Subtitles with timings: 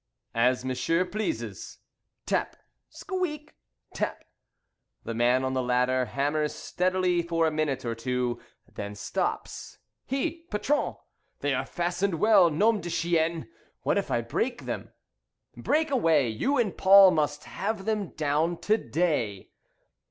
[0.33, 1.77] "As M'sieu pleases."
[2.25, 2.55] Tap!
[2.89, 3.53] Squeak!
[3.93, 4.23] Tap!
[5.03, 9.77] The man on the ladder hammers steadily for a minute or two, Then stops.
[10.07, 10.47] "He!
[10.49, 10.95] Patron!
[11.41, 13.47] They are fastened well, Nom d'un Chien!
[13.81, 14.91] What if I break them?"
[15.55, 19.51] "Break away, You and Paul must have them down to day."